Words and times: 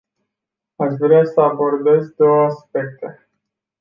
Aș 0.75 0.93
vrea 0.99 1.23
să 1.23 1.39
abordez 1.41 2.07
două 2.07 2.43
aspecte. 2.45 3.29